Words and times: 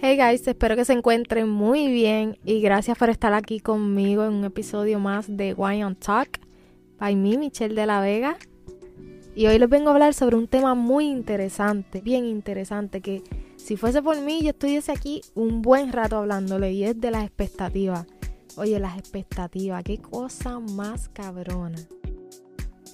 Hey 0.00 0.16
guys, 0.16 0.46
espero 0.48 0.74
que 0.74 0.84
se 0.84 0.92
encuentren 0.92 1.48
muy 1.48 1.86
bien 1.86 2.38
y 2.44 2.60
gracias 2.60 2.98
por 2.98 3.10
estar 3.10 3.34
aquí 3.34 3.60
conmigo 3.60 4.24
en 4.24 4.32
un 4.32 4.44
episodio 4.44 4.98
más 4.98 5.26
de 5.28 5.54
Wine 5.54 5.84
on 5.84 5.94
Talk 5.94 6.40
by 6.98 7.14
me, 7.14 7.38
Michelle 7.38 7.74
de 7.74 7.86
la 7.86 8.00
Vega. 8.00 8.36
Y 9.36 9.46
hoy 9.46 9.58
les 9.58 9.68
vengo 9.68 9.90
a 9.90 9.92
hablar 9.92 10.14
sobre 10.14 10.36
un 10.36 10.48
tema 10.48 10.74
muy 10.74 11.06
interesante, 11.06 12.00
bien 12.00 12.24
interesante, 12.24 13.00
que 13.00 13.22
si 13.56 13.76
fuese 13.76 14.02
por 14.02 14.20
mí 14.20 14.42
yo 14.42 14.50
estuviese 14.50 14.92
aquí 14.92 15.20
un 15.34 15.62
buen 15.62 15.92
rato 15.92 16.16
hablándole 16.16 16.72
y 16.72 16.84
es 16.84 17.00
de 17.00 17.10
las 17.10 17.24
expectativas. 17.24 18.06
Oye, 18.56 18.78
las 18.80 18.98
expectativas, 18.98 19.84
qué 19.84 19.98
cosa 19.98 20.58
más 20.58 21.08
cabrona. 21.08 21.78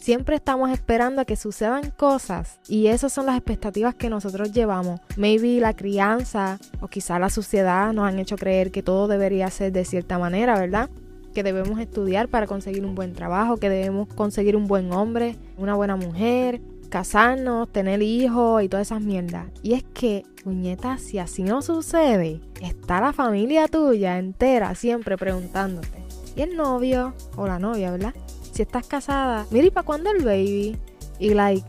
Siempre 0.01 0.37
estamos 0.37 0.71
esperando 0.71 1.21
a 1.21 1.25
que 1.25 1.37
sucedan 1.37 1.91
cosas 1.91 2.61
y 2.69 2.87
esas 2.87 3.13
son 3.13 3.27
las 3.27 3.37
expectativas 3.37 3.95
que 3.95 4.09
nosotros 4.09 4.53
llevamos. 4.53 5.01
Maybe 5.17 5.61
la 5.61 5.75
crianza 5.75 6.59
o 6.81 6.89
quizá 6.89 7.19
la 7.19 7.29
sociedad 7.31 7.93
nos 7.93 8.07
han 8.07 8.19
hecho 8.19 8.37
creer 8.37 8.71
que 8.71 8.83
todo 8.83 9.09
debería 9.09 9.51
ser 9.51 9.73
de 9.73 9.85
cierta 9.85 10.19
manera, 10.19 10.59
¿verdad? 10.59 10.89
Que 11.35 11.43
debemos 11.43 11.79
estudiar 11.81 12.29
para 12.29 12.47
conseguir 12.47 12.87
un 12.87 12.95
buen 12.95 13.13
trabajo, 13.13 13.59
que 13.59 13.69
debemos 13.69 14.09
conseguir 14.09 14.57
un 14.57 14.67
buen 14.67 14.93
hombre, 14.93 15.37
una 15.59 15.75
buena 15.75 15.97
mujer, 15.97 16.63
casarnos, 16.89 17.71
tener 17.71 18.01
hijos 18.01 18.63
y 18.63 18.69
todas 18.69 18.87
esas 18.87 19.03
mierdas. 19.03 19.47
Y 19.63 19.75
es 19.75 19.83
que, 19.83 20.23
puñeta, 20.43 20.97
si 20.99 21.19
así 21.19 21.43
no 21.43 21.61
sucede, 21.61 22.41
está 22.63 23.01
la 23.01 23.13
familia 23.13 23.69
tuya 23.69 24.19
entera 24.19 24.75
siempre 24.75 25.19
preguntándote. 25.19 26.03
¿Y 26.35 26.43
el 26.43 26.57
novio 26.57 27.15
o 27.37 27.47
la 27.47 27.59
novia, 27.59 27.91
verdad? 27.91 28.15
Si 28.59 28.63
estás 28.63 28.89
casada, 28.89 29.47
mira, 29.53 29.69
¿y 29.69 29.71
para 29.71 29.87
cuándo 29.87 30.11
el 30.11 30.25
baby? 30.25 30.77
Y 31.21 31.33
like, 31.33 31.65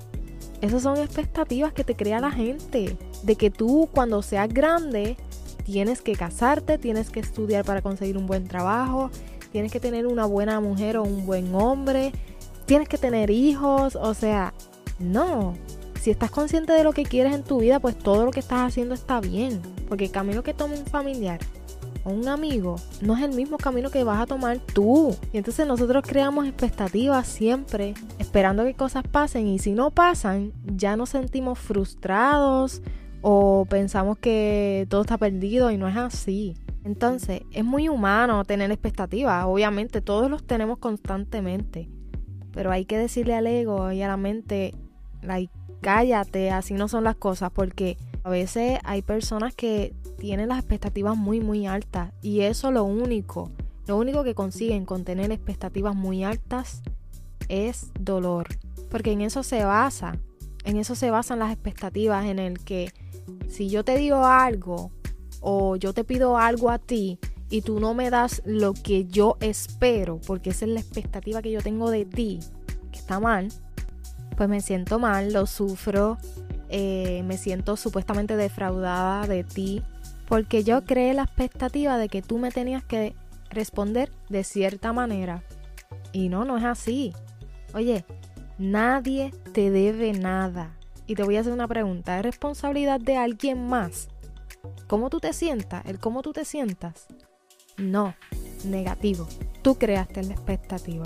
esas 0.60 0.82
son 0.82 0.98
expectativas 0.98 1.72
que 1.72 1.84
te 1.84 1.96
crea 1.96 2.20
la 2.20 2.32
gente. 2.32 2.98
De 3.22 3.36
que 3.36 3.52
tú 3.52 3.88
cuando 3.94 4.24
seas 4.24 4.50
grande 4.52 5.16
tienes 5.66 6.02
que 6.02 6.14
casarte, 6.14 6.80
tienes 6.80 7.12
que 7.12 7.20
estudiar 7.20 7.64
para 7.64 7.84
conseguir 7.84 8.18
un 8.18 8.26
buen 8.26 8.48
trabajo, 8.48 9.12
tienes 9.52 9.72
que 9.72 9.80
tener 9.80 10.08
una 10.08 10.26
buena 10.26 10.60
mujer 10.62 10.98
o 10.98 11.04
un 11.04 11.28
buen 11.28 11.54
hombre, 11.54 12.12
tienes 12.66 12.90
que 12.90 12.98
tener 12.98 13.30
hijos, 13.30 13.96
o 13.96 14.16
sea, 14.16 14.56
no. 14.98 15.54
Si 16.02 16.10
estás 16.10 16.32
consciente 16.32 16.74
de 16.74 16.84
lo 16.84 16.92
que 16.92 17.04
quieres 17.04 17.36
en 17.36 17.44
tu 17.44 17.60
vida, 17.60 17.80
pues 17.80 18.00
todo 18.00 18.26
lo 18.26 18.32
que 18.32 18.40
estás 18.40 18.62
haciendo 18.68 18.96
está 18.96 19.22
bien. 19.22 19.62
Porque 19.88 20.06
el 20.06 20.12
camino 20.12 20.42
que 20.42 20.56
toma 20.56 20.74
un 20.74 20.88
familiar 20.88 21.40
o 22.04 22.12
un 22.12 22.28
amigo 22.28 22.76
no 23.02 23.16
es 23.16 23.24
el 23.24 23.32
mismo 23.32 23.58
camino 23.58 23.90
que 23.90 24.04
vas 24.04 24.22
a 24.22 24.26
tomar 24.26 24.60
tú. 24.60 25.16
Y 25.34 25.38
entonces 25.38 25.68
nosotros 25.68 26.04
creamos 26.08 26.48
expectativas 26.48 27.28
siempre, 27.28 27.94
esperando 28.18 28.64
que 28.64 28.74
cosas 28.74 29.04
pasen 29.04 29.48
y 29.48 29.60
si 29.60 29.72
no 29.72 29.92
pasan, 29.92 30.54
ya 30.66 30.96
nos 30.96 31.10
sentimos 31.10 31.60
frustrados 31.60 32.82
o 33.22 33.66
pensamos 33.70 34.18
que 34.18 34.88
todo 34.90 35.02
está 35.02 35.18
perdido 35.18 35.72
y 35.72 35.78
no 35.78 35.88
es 35.88 35.98
así. 35.98 36.56
Entonces, 36.86 37.42
es 37.52 37.66
muy 37.66 37.90
humano 37.90 38.46
tener 38.46 38.72
expectativas, 38.72 39.46
obviamente 39.46 40.02
todos 40.02 40.32
los 40.32 40.46
tenemos 40.46 40.78
constantemente, 40.78 41.90
pero 42.54 42.72
hay 42.72 42.86
que 42.86 42.98
decirle 42.98 43.36
al 43.36 43.48
ego 43.48 43.92
y 43.92 44.02
a 44.02 44.08
la 44.08 44.18
mente, 44.18 44.74
like, 45.22 45.52
cállate, 45.82 46.52
así 46.52 46.74
no 46.74 46.88
son 46.88 47.04
las 47.04 47.16
cosas, 47.16 47.52
porque 47.52 47.98
a 48.30 48.32
veces 48.32 48.78
hay 48.84 49.02
personas 49.02 49.56
que 49.56 49.96
tienen 50.20 50.50
las 50.50 50.60
expectativas 50.60 51.18
muy 51.18 51.40
muy 51.40 51.66
altas 51.66 52.14
y 52.22 52.42
eso 52.42 52.70
lo 52.70 52.84
único, 52.84 53.50
lo 53.88 53.98
único 53.98 54.24
que 54.24 54.36
consiguen 54.36 54.86
con 54.86 55.04
tener 55.04 55.32
expectativas 55.32 55.96
muy 55.96 56.24
altas 56.24 56.84
es 57.48 57.90
dolor, 58.00 58.48
porque 58.92 59.14
en 59.14 59.22
eso 59.22 59.42
se 59.42 59.64
basa, 59.64 60.20
en 60.64 60.78
eso 60.78 60.94
se 60.94 61.10
basan 61.10 61.40
las 61.40 61.52
expectativas 61.52 62.28
en 62.28 62.38
el 62.38 62.60
que 62.60 62.94
si 63.48 63.68
yo 63.68 63.84
te 63.84 63.98
digo 63.98 64.24
algo 64.28 64.92
o 65.42 65.76
yo 65.76 65.94
te 65.94 66.04
pido 66.04 66.38
algo 66.38 66.70
a 66.70 66.78
ti 66.78 67.18
y 67.50 67.64
tú 67.64 67.80
no 67.80 67.96
me 67.96 68.12
das 68.12 68.44
lo 68.46 68.76
que 68.76 69.06
yo 69.06 69.38
espero, 69.40 70.22
porque 70.28 70.52
esa 70.52 70.66
es 70.66 70.72
la 70.72 70.82
expectativa 70.82 71.42
que 71.42 71.50
yo 71.50 71.64
tengo 71.64 71.90
de 71.90 72.06
ti, 72.06 72.42
que 72.92 73.00
está 73.00 73.20
mal, 73.20 73.48
pues 74.38 74.48
me 74.48 74.62
siento 74.62 75.00
mal, 75.00 75.34
lo 75.34 75.48
sufro, 75.48 76.20
eh, 76.70 77.24
me 77.26 77.38
siento 77.38 77.76
supuestamente 77.76 78.36
defraudada 78.38 79.28
de 79.28 79.44
ti, 79.44 79.84
porque 80.28 80.64
yo 80.64 80.84
creé 80.86 81.14
la 81.14 81.24
expectativa 81.24 81.98
de 81.98 82.10
que 82.10 82.22
tú 82.22 82.38
me 82.38 82.52
tenías 82.52 82.84
que 82.84 83.16
responder 83.50 84.12
de 84.30 84.44
cierta 84.44 84.94
manera. 84.94 85.44
Y 86.12 86.30
no, 86.30 86.46
no 86.46 86.58
es 86.58 86.64
así. 86.64 87.14
Oye, 87.74 88.06
nadie 88.58 89.34
te 89.54 89.72
debe 89.72 90.14
nada. 90.14 90.76
Y 91.08 91.16
te 91.16 91.24
voy 91.24 91.38
a 91.38 91.40
hacer 91.40 91.54
una 91.54 91.68
pregunta, 91.68 92.18
¿es 92.20 92.24
responsabilidad 92.24 93.00
de 93.00 93.18
alguien 93.18 93.68
más? 93.68 94.10
¿Cómo 94.88 95.10
tú 95.10 95.20
te 95.20 95.34
sientas? 95.34 95.84
¿El 95.86 96.00
cómo 96.00 96.22
tú 96.22 96.34
te 96.34 96.46
sientas? 96.46 97.08
No, 97.78 98.14
negativo. 98.64 99.28
Tú 99.64 99.76
creaste 99.76 100.22
la 100.24 100.34
expectativa. 100.34 101.06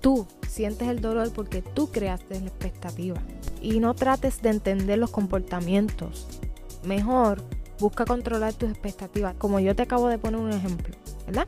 Tú 0.00 0.26
sientes 0.48 0.88
el 0.88 1.00
dolor 1.00 1.32
porque 1.32 1.62
tú 1.62 1.90
creaste 1.90 2.40
la 2.40 2.46
expectativa. 2.46 3.20
Y 3.60 3.80
no 3.80 3.94
trates 3.94 4.42
de 4.42 4.50
entender 4.50 4.98
los 4.98 5.10
comportamientos. 5.10 6.28
Mejor 6.84 7.42
busca 7.78 8.04
controlar 8.04 8.54
tus 8.54 8.70
expectativas, 8.70 9.34
como 9.34 9.60
yo 9.60 9.74
te 9.74 9.82
acabo 9.82 10.08
de 10.08 10.18
poner 10.18 10.40
un 10.40 10.52
ejemplo, 10.52 10.96
¿verdad? 11.26 11.46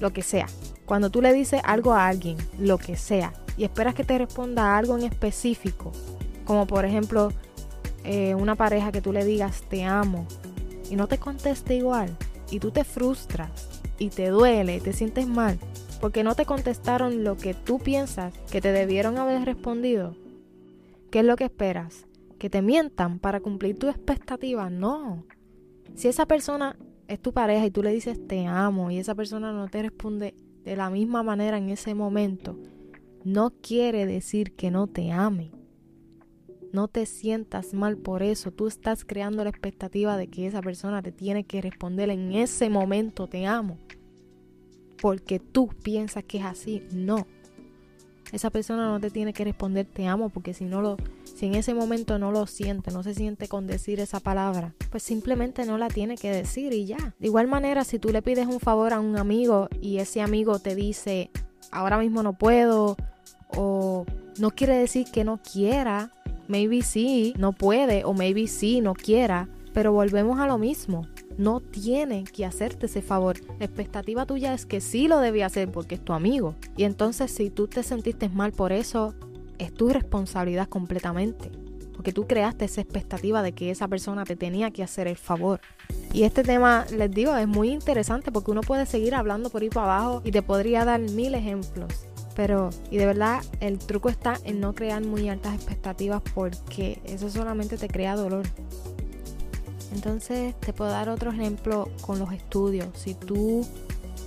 Lo 0.00 0.12
que 0.12 0.22
sea. 0.22 0.46
Cuando 0.84 1.10
tú 1.10 1.22
le 1.22 1.32
dices 1.32 1.60
algo 1.64 1.92
a 1.92 2.06
alguien, 2.06 2.36
lo 2.58 2.78
que 2.78 2.96
sea, 2.96 3.32
y 3.56 3.64
esperas 3.64 3.94
que 3.94 4.04
te 4.04 4.18
responda 4.18 4.76
algo 4.76 4.96
en 4.96 5.04
específico, 5.04 5.92
como 6.44 6.66
por 6.66 6.84
ejemplo 6.84 7.32
eh, 8.04 8.34
una 8.34 8.54
pareja 8.54 8.92
que 8.92 9.00
tú 9.00 9.12
le 9.12 9.24
digas 9.24 9.62
te 9.68 9.84
amo 9.84 10.26
y 10.90 10.96
no 10.96 11.08
te 11.08 11.18
conteste 11.18 11.74
igual, 11.74 12.16
y 12.50 12.60
tú 12.60 12.70
te 12.70 12.84
frustras 12.84 13.50
y 13.98 14.10
te 14.10 14.28
duele 14.28 14.76
y 14.76 14.80
te 14.80 14.92
sientes 14.92 15.26
mal 15.26 15.58
porque 16.00 16.22
no 16.22 16.34
te 16.34 16.46
contestaron 16.46 17.24
lo 17.24 17.36
que 17.36 17.54
tú 17.54 17.78
piensas 17.78 18.32
que 18.50 18.60
te 18.60 18.72
debieron 18.72 19.18
haber 19.18 19.44
respondido. 19.44 20.14
¿Qué 21.10 21.20
es 21.20 21.24
lo 21.24 21.36
que 21.36 21.44
esperas? 21.44 22.06
¿Que 22.38 22.50
te 22.50 22.62
mientan 22.62 23.18
para 23.18 23.40
cumplir 23.40 23.78
tu 23.78 23.88
expectativa? 23.88 24.70
No. 24.70 25.24
Si 25.94 26.08
esa 26.08 26.26
persona 26.26 26.76
es 27.08 27.20
tu 27.20 27.32
pareja 27.32 27.66
y 27.66 27.70
tú 27.70 27.82
le 27.82 27.92
dices 27.92 28.26
te 28.26 28.46
amo 28.46 28.90
y 28.90 28.98
esa 28.98 29.14
persona 29.14 29.52
no 29.52 29.68
te 29.68 29.82
responde 29.82 30.34
de 30.64 30.76
la 30.76 30.90
misma 30.90 31.22
manera 31.22 31.58
en 31.58 31.70
ese 31.70 31.94
momento, 31.94 32.58
no 33.24 33.50
quiere 33.50 34.06
decir 34.06 34.54
que 34.54 34.70
no 34.70 34.86
te 34.88 35.12
ame. 35.12 35.52
No 36.72 36.88
te 36.88 37.06
sientas 37.06 37.72
mal 37.72 37.96
por 37.96 38.22
eso. 38.22 38.50
Tú 38.50 38.66
estás 38.66 39.04
creando 39.04 39.44
la 39.44 39.50
expectativa 39.50 40.16
de 40.16 40.28
que 40.28 40.46
esa 40.46 40.60
persona 40.60 41.02
te 41.02 41.12
tiene 41.12 41.44
que 41.44 41.62
responder 41.62 42.10
en 42.10 42.32
ese 42.32 42.68
momento 42.68 43.28
te 43.28 43.46
amo. 43.46 43.78
Porque 45.00 45.38
tú 45.38 45.68
piensas 45.68 46.24
que 46.24 46.38
es 46.38 46.44
así. 46.44 46.82
No. 46.92 47.26
Esa 48.32 48.50
persona 48.50 48.86
no 48.86 49.00
te 49.00 49.10
tiene 49.10 49.32
que 49.32 49.44
responder 49.44 49.86
te 49.86 50.06
amo 50.06 50.30
porque 50.30 50.52
si 50.52 50.64
no 50.64 50.82
lo 50.82 50.96
si 51.36 51.46
en 51.46 51.54
ese 51.54 51.74
momento 51.74 52.18
no 52.18 52.32
lo 52.32 52.46
siente, 52.46 52.90
no 52.90 53.02
se 53.02 53.14
siente 53.14 53.46
con 53.46 53.66
decir 53.66 54.00
esa 54.00 54.20
palabra, 54.20 54.74
pues 54.90 55.02
simplemente 55.02 55.66
no 55.66 55.76
la 55.76 55.88
tiene 55.88 56.16
que 56.16 56.30
decir 56.30 56.72
y 56.72 56.86
ya. 56.86 57.14
De 57.18 57.26
igual 57.26 57.46
manera, 57.46 57.84
si 57.84 57.98
tú 57.98 58.08
le 58.08 58.22
pides 58.22 58.46
un 58.46 58.58
favor 58.58 58.94
a 58.94 59.00
un 59.00 59.16
amigo 59.18 59.68
y 59.80 59.98
ese 59.98 60.22
amigo 60.22 60.58
te 60.58 60.74
dice, 60.74 61.30
ahora 61.70 61.98
mismo 61.98 62.22
no 62.22 62.32
puedo, 62.32 62.96
o 63.48 64.06
no 64.38 64.50
quiere 64.50 64.76
decir 64.76 65.06
que 65.12 65.24
no 65.24 65.38
quiera, 65.42 66.10
maybe 66.48 66.82
sí, 66.82 67.34
no 67.38 67.52
puede, 67.52 68.04
o 68.04 68.14
maybe 68.14 68.46
sí, 68.46 68.80
no 68.80 68.94
quiera, 68.94 69.48
pero 69.74 69.92
volvemos 69.92 70.40
a 70.40 70.46
lo 70.46 70.56
mismo. 70.56 71.06
No 71.38 71.60
tiene 71.60 72.24
que 72.24 72.46
hacerte 72.46 72.86
ese 72.86 73.02
favor. 73.02 73.36
La 73.58 73.66
expectativa 73.66 74.26
tuya 74.26 74.54
es 74.54 74.66
que 74.66 74.80
sí 74.80 75.08
lo 75.08 75.18
debía 75.18 75.46
hacer 75.46 75.70
porque 75.70 75.96
es 75.96 76.04
tu 76.04 76.12
amigo. 76.12 76.54
Y 76.76 76.84
entonces 76.84 77.30
si 77.30 77.50
tú 77.50 77.68
te 77.68 77.82
sentiste 77.82 78.28
mal 78.28 78.52
por 78.52 78.72
eso, 78.72 79.14
es 79.58 79.72
tu 79.72 79.88
responsabilidad 79.90 80.68
completamente. 80.68 81.50
Porque 81.92 82.12
tú 82.12 82.26
creaste 82.26 82.66
esa 82.66 82.80
expectativa 82.80 83.42
de 83.42 83.52
que 83.52 83.70
esa 83.70 83.88
persona 83.88 84.24
te 84.24 84.36
tenía 84.36 84.70
que 84.70 84.82
hacer 84.82 85.08
el 85.08 85.16
favor. 85.16 85.60
Y 86.12 86.22
este 86.24 86.42
tema, 86.42 86.86
les 86.90 87.10
digo, 87.10 87.36
es 87.36 87.48
muy 87.48 87.70
interesante 87.70 88.32
porque 88.32 88.50
uno 88.50 88.60
puede 88.60 88.86
seguir 88.86 89.14
hablando 89.14 89.50
por 89.50 89.62
ahí 89.62 89.68
para 89.68 89.98
abajo 89.98 90.22
y 90.24 90.30
te 90.30 90.42
podría 90.42 90.84
dar 90.84 91.00
mil 91.00 91.34
ejemplos. 91.34 92.06
Pero, 92.34 92.68
y 92.90 92.98
de 92.98 93.06
verdad, 93.06 93.42
el 93.60 93.78
truco 93.78 94.10
está 94.10 94.36
en 94.44 94.60
no 94.60 94.74
crear 94.74 95.02
muy 95.02 95.28
altas 95.30 95.54
expectativas 95.54 96.22
porque 96.34 97.00
eso 97.04 97.30
solamente 97.30 97.78
te 97.78 97.88
crea 97.88 98.14
dolor. 98.14 98.46
Entonces 99.96 100.54
te 100.60 100.74
puedo 100.74 100.90
dar 100.90 101.08
otro 101.08 101.30
ejemplo 101.30 101.88
con 102.02 102.18
los 102.18 102.30
estudios. 102.30 102.88
Si 102.94 103.14
tú 103.14 103.66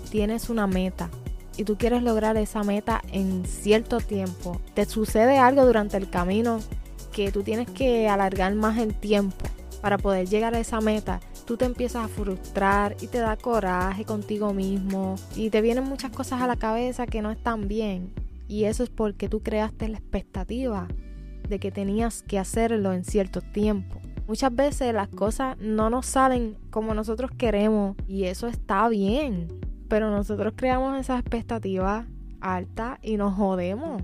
tienes 0.09 0.49
una 0.49 0.65
meta 0.65 1.11
y 1.57 1.63
tú 1.63 1.77
quieres 1.77 2.01
lograr 2.01 2.37
esa 2.37 2.63
meta 2.63 3.03
en 3.11 3.45
cierto 3.45 3.99
tiempo, 3.99 4.59
te 4.73 4.85
sucede 4.85 5.37
algo 5.37 5.67
durante 5.67 5.95
el 5.97 6.09
camino 6.09 6.59
que 7.11 7.31
tú 7.31 7.43
tienes 7.43 7.69
que 7.69 8.09
alargar 8.09 8.55
más 8.55 8.79
el 8.79 8.95
tiempo 8.95 9.45
para 9.79 9.99
poder 9.99 10.27
llegar 10.27 10.55
a 10.55 10.59
esa 10.59 10.81
meta, 10.81 11.19
tú 11.45 11.55
te 11.55 11.65
empiezas 11.65 12.05
a 12.05 12.07
frustrar 12.07 12.97
y 12.99 13.05
te 13.05 13.19
da 13.19 13.37
coraje 13.37 14.05
contigo 14.05 14.55
mismo 14.55 15.17
y 15.35 15.51
te 15.51 15.61
vienen 15.61 15.83
muchas 15.83 16.11
cosas 16.11 16.41
a 16.41 16.47
la 16.47 16.55
cabeza 16.55 17.05
que 17.05 17.21
no 17.21 17.29
están 17.29 17.67
bien. 17.67 18.11
Y 18.47 18.63
eso 18.63 18.81
es 18.81 18.89
porque 18.89 19.29
tú 19.29 19.43
creaste 19.43 19.87
la 19.87 19.99
expectativa 19.99 20.87
de 21.47 21.59
que 21.59 21.71
tenías 21.71 22.23
que 22.23 22.39
hacerlo 22.39 22.91
en 22.93 23.05
cierto 23.05 23.41
tiempo. 23.41 23.99
Muchas 24.29 24.53
veces 24.53 24.93
las 24.93 25.07
cosas 25.07 25.57
no 25.57 25.89
nos 25.89 26.05
salen 26.05 26.55
como 26.69 26.93
nosotros 26.93 27.31
queremos 27.35 27.97
y 28.07 28.25
eso 28.25 28.45
está 28.45 28.87
bien. 28.87 29.47
Pero 29.87 30.11
nosotros 30.11 30.53
creamos 30.55 30.99
esas 30.99 31.21
expectativas 31.21 32.05
altas 32.39 32.99
y 33.01 33.17
nos 33.17 33.33
jodemos. 33.33 34.03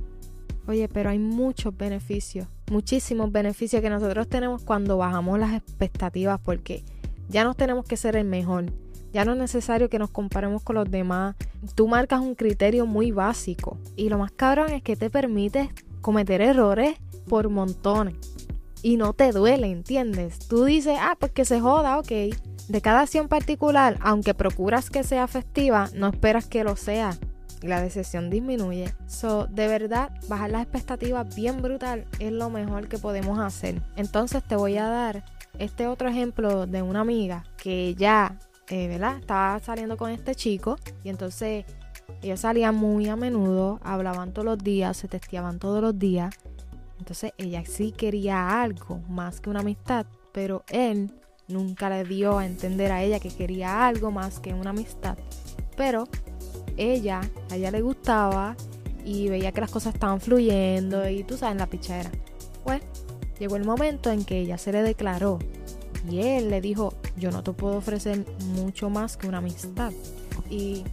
Oye, 0.66 0.89
pero 0.89 1.12
hay 1.12 1.19
muchos 1.19 1.77
beneficios, 1.77 2.48
muchísimos 2.72 3.31
beneficios 3.31 3.83
que 3.83 3.89
nosotros 3.92 4.27
tenemos 4.27 4.63
cuando 4.63 4.98
bajamos 4.98 5.38
las 5.38 5.54
expectativas 5.54 6.42
porque 6.44 6.83
ya 7.30 7.44
no 7.44 7.54
tenemos 7.54 7.86
que 7.86 7.95
ser 7.95 8.16
el 8.16 8.25
mejor. 8.25 8.74
Ya 9.13 9.25
no 9.25 9.33
es 9.33 9.38
necesario 9.38 9.92
que 9.92 10.00
nos 10.00 10.10
comparemos 10.10 10.63
con 10.63 10.77
los 10.77 10.89
demás. 10.89 11.36
Tú 11.75 11.88
marcas 11.88 12.22
un 12.22 12.33
criterio 12.33 12.88
muy 12.88 13.12
básico. 13.12 13.77
Y 13.95 14.10
lo 14.10 14.18
más 14.18 14.31
cabrón 14.31 14.72
es 14.72 14.81
que 14.81 14.95
te 14.95 15.12
permite 15.12 15.69
cometer 16.01 16.42
errores 16.42 16.95
por 17.27 17.48
montones. 17.50 18.16
Y 18.86 18.98
no 18.98 19.14
te 19.14 19.32
duele, 19.32 19.66
¿entiendes? 19.66 20.38
Tú 20.48 20.64
dices, 20.64 21.00
ah, 21.02 21.18
pues 21.20 21.32
que 21.32 21.44
se 21.44 21.60
joda, 21.60 21.98
ok. 21.98 22.12
De 22.68 22.82
cada 22.84 23.02
acción 23.02 23.28
particular, 23.28 23.98
aunque 24.00 24.36
procuras 24.36 24.92
que 24.92 25.04
sea 25.04 25.26
festiva, 25.26 25.90
no 25.96 26.10
esperas 26.10 26.46
que 26.46 26.64
lo 26.64 26.76
sea. 26.76 27.18
Y 27.64 27.68
la 27.68 27.82
decepción 27.82 28.30
disminuye. 28.30 28.94
So, 29.08 29.48
de 29.48 29.68
verdad, 29.68 30.12
bajar 30.28 30.52
las 30.52 30.62
expectativas 30.62 31.36
bien 31.36 31.64
brutal 31.64 32.06
es 32.20 32.32
lo 32.32 32.52
mejor 32.52 32.88
que 32.88 33.00
podemos 33.00 33.40
hacer. 33.40 33.82
Entonces 33.96 34.44
te 34.44 34.56
voy 34.56 34.78
a 34.78 34.88
dar 34.88 35.26
este 35.58 35.88
otro 35.88 36.08
ejemplo 36.08 36.68
de 36.68 36.84
una 36.84 37.00
amiga 37.00 37.44
que 37.58 37.96
ya, 37.96 38.38
eh, 38.70 38.88
¿verdad? 38.88 39.18
Estaba 39.18 39.60
saliendo 39.62 39.98
con 39.98 40.12
este 40.12 40.36
chico 40.36 40.78
y 41.04 41.10
entonces 41.10 41.66
ellos 42.22 42.40
salían 42.40 42.76
muy 42.76 43.10
a 43.10 43.16
menudo, 43.16 43.80
hablaban 43.84 44.32
todos 44.32 44.46
los 44.46 44.60
días, 44.60 44.96
se 44.96 45.08
testeaban 45.08 45.58
todos 45.58 45.82
los 45.82 45.98
días. 45.98 46.36
Entonces 47.00 47.34
ella 47.38 47.64
sí 47.66 47.92
quería 47.92 48.62
algo 48.62 49.00
más 49.10 49.42
que 49.42 49.50
una 49.50 49.60
amistad, 49.60 50.06
pero 50.32 50.64
él 50.70 51.12
nunca 51.48 51.90
le 51.90 52.04
dio 52.04 52.38
a 52.38 52.46
entender 52.46 52.92
a 52.92 53.04
ella 53.04 53.20
que 53.20 53.30
quería 53.30 53.86
algo 53.88 54.12
más 54.12 54.40
que 54.40 54.54
una 54.54 54.72
amistad. 54.72 55.18
Pero 55.76 56.08
ella, 56.78 57.22
a 57.52 57.56
ella 57.56 57.72
le 57.72 57.82
gustaba 57.82 58.56
y 59.04 59.30
veía 59.30 59.52
que 59.52 59.62
las 59.62 59.72
cosas 59.72 59.94
estaban 59.94 60.20
fluyendo 60.20 61.08
y 61.08 61.24
tú 61.24 61.38
sabes, 61.38 61.58
la 61.58 61.68
pichera. 61.68 62.10
Pues 62.64 62.82
llegó 63.40 63.56
el 63.56 63.66
momento 63.66 64.12
en 64.12 64.26
que 64.26 64.40
ella 64.40 64.58
se 64.58 64.72
le 64.72 64.82
declaró 64.82 65.40
y 66.10 66.20
él 66.20 66.50
le 66.50 66.62
dijo, 66.62 66.94
yo 67.18 67.32
no 67.32 67.44
te 67.44 67.52
puedo 67.52 67.78
ofrecer 67.78 68.26
mucho 68.56 68.90
más 68.90 69.18
que 69.18 69.28
una 69.28 69.40
amistad. 69.40 69.92
Y 70.50 70.84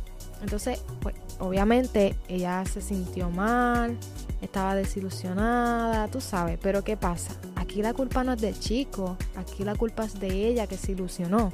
entonces, 0.42 0.82
pues 1.00 1.14
obviamente 1.38 2.16
ella 2.28 2.64
se 2.64 2.80
sintió 2.80 3.30
mal, 3.30 3.96
estaba 4.42 4.74
desilusionada, 4.74 6.08
tú 6.08 6.20
sabes, 6.20 6.58
pero 6.60 6.84
¿qué 6.84 6.96
pasa? 6.96 7.40
Aquí 7.56 7.80
la 7.80 7.94
culpa 7.94 8.22
no 8.24 8.34
es 8.34 8.40
del 8.40 8.58
chico, 8.58 9.16
aquí 9.36 9.64
la 9.64 9.74
culpa 9.74 10.04
es 10.04 10.20
de 10.20 10.48
ella 10.48 10.66
que 10.66 10.76
se 10.76 10.92
ilusionó. 10.92 11.52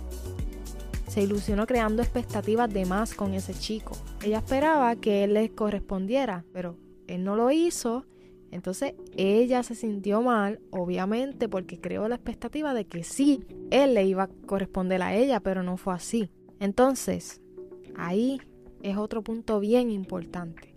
Se 1.07 1.23
ilusionó 1.23 1.67
creando 1.67 2.03
expectativas 2.03 2.73
de 2.73 2.85
más 2.85 3.15
con 3.15 3.35
ese 3.35 3.55
chico. 3.55 3.97
Ella 4.23 4.39
esperaba 4.39 4.97
que 4.97 5.25
él 5.25 5.35
le 5.35 5.51
correspondiera, 5.51 6.45
pero 6.53 6.77
él 7.07 7.23
no 7.23 7.37
lo 7.37 7.51
hizo 7.51 8.05
entonces 8.51 8.95
ella 9.17 9.63
se 9.63 9.75
sintió 9.75 10.23
mal, 10.23 10.61
obviamente, 10.71 11.49
porque 11.49 11.81
creó 11.81 12.09
la 12.09 12.15
expectativa 12.15 12.73
de 12.75 12.87
que 12.87 13.05
sí, 13.05 13.45
él 13.71 13.95
le 13.95 14.05
iba 14.05 14.25
a 14.25 14.29
corresponder 14.47 15.03
a 15.03 15.15
ella, 15.15 15.41
pero 15.41 15.63
no 15.63 15.77
fue 15.77 15.95
así. 15.95 16.31
Entonces, 16.61 17.41
ahí 17.97 18.41
es 18.83 18.97
otro 18.97 19.23
punto 19.23 19.61
bien 19.61 19.91
importante. 19.91 20.75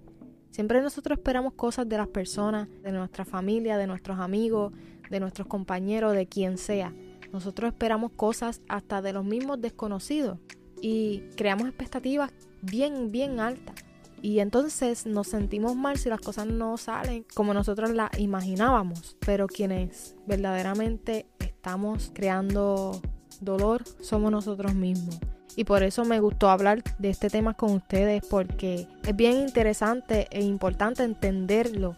Siempre 0.52 0.82
nosotros 0.82 1.18
esperamos 1.18 1.54
cosas 1.54 1.88
de 1.88 1.98
las 1.98 2.08
personas, 2.08 2.68
de 2.84 2.92
nuestra 2.92 3.26
familia, 3.26 3.78
de 3.78 3.88
nuestros 3.88 4.20
amigos, 4.20 4.74
de 5.10 5.20
nuestros 5.20 5.48
compañeros, 5.48 6.14
de 6.14 6.28
quien 6.28 6.58
sea. 6.58 6.94
Nosotros 7.32 7.72
esperamos 7.72 8.12
cosas 8.12 8.62
hasta 8.68 9.02
de 9.02 9.14
los 9.14 9.24
mismos 9.24 9.62
desconocidos 9.62 10.38
y 10.82 11.22
creamos 11.38 11.68
expectativas 11.68 12.32
bien, 12.62 13.12
bien 13.12 13.40
altas. 13.40 13.76
Y 14.22 14.40
entonces 14.40 15.06
nos 15.06 15.28
sentimos 15.28 15.76
mal 15.76 15.98
si 15.98 16.10
las 16.10 16.20
cosas 16.20 16.46
no 16.46 16.78
salen 16.78 17.26
como 17.34 17.54
nosotros 17.54 17.92
las 17.92 18.12
imaginábamos. 18.20 19.18
Pero 19.26 19.48
quienes 19.48 20.16
verdaderamente 20.28 21.28
estamos 21.40 22.12
creando 22.14 23.02
dolor 23.40 23.84
somos 24.02 24.32
nosotros 24.32 24.76
mismos. 24.76 25.18
Y 25.56 25.66
por 25.66 25.84
eso 25.84 26.06
me 26.06 26.20
gustó 26.20 26.50
hablar 26.50 26.84
de 26.98 27.10
este 27.10 27.30
tema 27.30 27.54
con 27.54 27.72
ustedes 27.72 28.24
porque 28.30 28.88
es 29.04 29.16
bien 29.16 29.38
interesante 29.38 30.28
e 30.32 30.42
importante 30.42 31.04
entenderlo. 31.04 31.96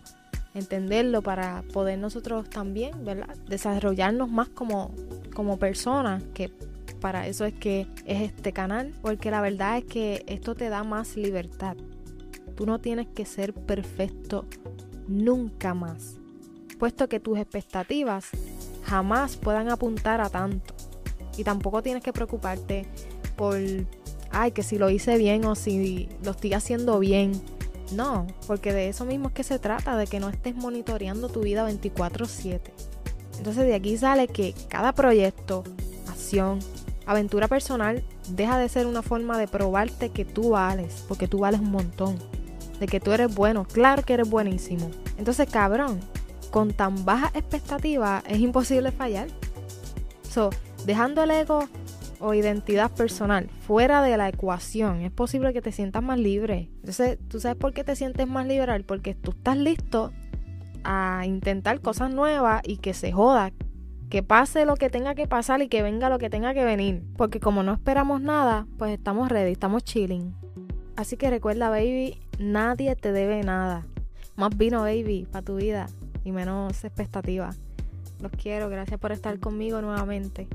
Entenderlo 0.53 1.21
para 1.21 1.63
poder 1.73 1.97
nosotros 1.97 2.49
también, 2.49 3.03
¿verdad? 3.03 3.35
Desarrollarnos 3.47 4.29
más 4.29 4.49
como, 4.49 4.91
como 5.33 5.57
personas, 5.57 6.23
que 6.33 6.51
para 6.99 7.27
eso 7.27 7.45
es 7.45 7.53
que 7.53 7.87
es 8.05 8.21
este 8.21 8.53
canal, 8.53 8.93
porque 9.01 9.31
la 9.31 9.41
verdad 9.41 9.79
es 9.79 9.85
que 9.85 10.23
esto 10.27 10.55
te 10.55 10.69
da 10.69 10.83
más 10.83 11.17
libertad. 11.17 11.75
Tú 12.55 12.65
no 12.65 12.79
tienes 12.79 13.07
que 13.07 13.25
ser 13.25 13.53
perfecto 13.53 14.45
nunca 15.07 15.73
más, 15.73 16.17
puesto 16.77 17.09
que 17.09 17.19
tus 17.19 17.39
expectativas 17.39 18.29
jamás 18.83 19.37
puedan 19.37 19.69
apuntar 19.69 20.21
a 20.21 20.29
tanto. 20.29 20.75
Y 21.35 21.43
tampoco 21.43 21.81
tienes 21.81 22.03
que 22.03 22.13
preocuparte 22.13 22.85
por, 23.35 23.57
ay, 24.31 24.51
que 24.51 24.63
si 24.63 24.77
lo 24.77 24.89
hice 24.89 25.17
bien 25.17 25.45
o 25.45 25.55
si 25.55 26.09
lo 26.23 26.31
estoy 26.31 26.53
haciendo 26.53 26.99
bien. 26.99 27.31
No, 27.91 28.27
porque 28.47 28.73
de 28.73 28.89
eso 28.89 29.05
mismo 29.05 29.27
es 29.27 29.33
que 29.33 29.43
se 29.43 29.59
trata, 29.59 29.95
de 29.97 30.07
que 30.07 30.19
no 30.19 30.29
estés 30.29 30.55
monitoreando 30.55 31.29
tu 31.29 31.41
vida 31.41 31.63
24/7. 31.69 32.71
Entonces 33.37 33.65
de 33.65 33.75
aquí 33.75 33.97
sale 33.97 34.27
que 34.27 34.53
cada 34.69 34.93
proyecto, 34.93 35.63
acción, 36.07 36.59
aventura 37.05 37.47
personal 37.47 38.03
deja 38.29 38.57
de 38.57 38.69
ser 38.69 38.87
una 38.87 39.01
forma 39.01 39.37
de 39.37 39.47
probarte 39.47 40.09
que 40.09 40.25
tú 40.25 40.51
vales, 40.51 41.03
porque 41.07 41.27
tú 41.27 41.39
vales 41.39 41.59
un 41.59 41.71
montón 41.71 42.17
de 42.79 42.87
que 42.87 42.99
tú 42.99 43.11
eres 43.11 43.33
bueno. 43.33 43.65
Claro 43.65 44.03
que 44.03 44.13
eres 44.13 44.29
buenísimo. 44.29 44.89
Entonces, 45.17 45.49
cabrón, 45.49 45.99
con 46.51 46.73
tan 46.73 47.05
baja 47.05 47.31
expectativa 47.33 48.23
es 48.27 48.39
imposible 48.39 48.91
fallar. 48.91 49.27
So, 50.29 50.49
dejando 50.85 51.23
el 51.23 51.31
ego 51.31 51.67
o 52.23 52.33
identidad 52.33 52.89
personal 52.89 53.49
fuera 53.67 54.01
de 54.01 54.15
la 54.15 54.29
ecuación, 54.29 55.01
es 55.01 55.11
posible 55.11 55.51
que 55.51 55.61
te 55.61 55.73
sientas 55.73 56.01
más 56.01 56.17
libre. 56.17 56.69
Entonces, 56.77 57.19
¿tú 57.27 57.41
sabes 57.41 57.57
por 57.57 57.73
qué 57.73 57.83
te 57.83 57.97
sientes 57.97 58.27
más 58.27 58.47
liberal? 58.47 58.85
Porque 58.85 59.13
tú 59.13 59.31
estás 59.31 59.57
listo 59.57 60.13
a 60.85 61.23
intentar 61.25 61.81
cosas 61.81 62.13
nuevas 62.13 62.61
y 62.63 62.77
que 62.77 62.93
se 62.93 63.11
joda, 63.11 63.51
que 64.09 64.23
pase 64.23 64.65
lo 64.65 64.75
que 64.75 64.89
tenga 64.89 65.15
que 65.15 65.27
pasar 65.27 65.61
y 65.61 65.67
que 65.67 65.83
venga 65.83 66.07
lo 66.07 66.17
que 66.17 66.29
tenga 66.29 66.53
que 66.53 66.63
venir. 66.63 67.03
Porque 67.17 67.41
como 67.41 67.61
no 67.61 67.73
esperamos 67.73 68.21
nada, 68.21 68.67
pues 68.77 68.93
estamos 68.93 69.27
ready, 69.27 69.51
estamos 69.51 69.83
chilling. 69.83 70.33
Así 70.95 71.17
que 71.17 71.29
recuerda, 71.29 71.69
baby, 71.69 72.21
nadie 72.39 72.95
te 72.95 73.11
debe 73.11 73.43
nada. 73.43 73.85
Más 74.37 74.57
vino, 74.57 74.81
baby, 74.83 75.27
para 75.29 75.43
tu 75.43 75.57
vida 75.57 75.87
y 76.23 76.31
menos 76.31 76.85
expectativa. 76.85 77.49
Los 78.21 78.31
quiero, 78.31 78.69
gracias 78.69 78.97
por 78.97 79.11
estar 79.11 79.37
conmigo 79.39 79.81
nuevamente. 79.81 80.47